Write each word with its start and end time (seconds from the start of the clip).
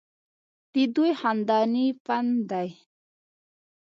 ددوي 0.73 1.11
خانداني 1.19 1.85
فن 2.05 2.25
دے 2.49 2.67